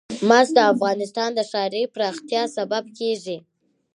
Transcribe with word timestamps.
مس 0.29 0.47
د 0.57 0.59
افغانستان 0.73 1.29
د 1.35 1.39
ښاري 1.51 1.83
پراختیا 1.95 2.43
سبب 2.57 2.83
کېږي. 2.97 3.37